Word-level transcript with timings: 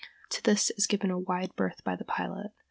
To 0.29 0.41
this 0.41 0.71
is 0.71 0.87
given 0.87 1.11
a 1.11 1.19
wide 1.19 1.55
berth 1.55 1.83
by 1.83 1.95
the 1.95 2.03
pilot. 2.05 2.53